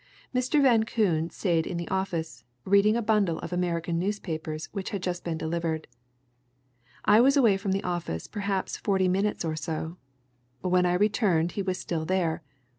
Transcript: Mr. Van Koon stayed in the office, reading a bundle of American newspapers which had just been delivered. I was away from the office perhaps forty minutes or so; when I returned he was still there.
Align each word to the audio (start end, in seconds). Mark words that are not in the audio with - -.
Mr. 0.33 0.59
Van 0.59 0.83
Koon 0.83 1.29
stayed 1.29 1.67
in 1.67 1.77
the 1.77 1.87
office, 1.89 2.43
reading 2.65 2.95
a 2.97 3.03
bundle 3.03 3.37
of 3.37 3.53
American 3.53 3.99
newspapers 3.99 4.65
which 4.71 4.89
had 4.89 5.03
just 5.03 5.23
been 5.23 5.37
delivered. 5.37 5.87
I 7.05 7.21
was 7.21 7.37
away 7.37 7.55
from 7.55 7.71
the 7.71 7.83
office 7.83 8.25
perhaps 8.25 8.77
forty 8.77 9.07
minutes 9.07 9.45
or 9.45 9.55
so; 9.55 9.97
when 10.61 10.87
I 10.87 10.95
returned 10.95 11.51
he 11.51 11.61
was 11.61 11.77
still 11.77 12.05
there. 12.05 12.41